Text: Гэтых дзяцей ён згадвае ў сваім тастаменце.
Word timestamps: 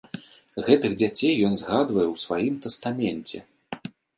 Гэтых 0.69 0.95
дзяцей 1.01 1.35
ён 1.49 1.53
згадвае 1.61 2.07
ў 2.13 2.25
сваім 2.25 2.55
тастаменце. 2.67 3.37